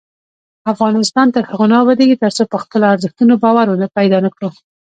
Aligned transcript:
افغانستان 0.73 1.27
تر 1.35 1.43
هغو 1.49 1.65
نه 1.71 1.75
ابادیږي، 1.83 2.15
ترڅو 2.23 2.43
په 2.51 2.57
خپلو 2.63 2.85
ارزښتونو 2.93 3.33
باور 3.43 3.67
پیدا 3.97 4.17
نکړو. 4.25 4.49